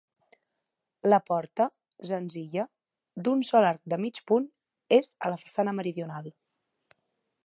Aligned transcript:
La 1.13 1.19
porta, 1.27 1.67
senzilla, 2.11 2.65
d'un 3.27 3.45
sol 3.51 3.69
arc 3.73 3.83
de 3.93 4.01
mig 4.07 4.23
punt, 4.31 4.49
és 5.01 5.13
a 5.29 5.33
la 5.35 5.41
façana 5.45 5.77
meridional. 5.83 6.35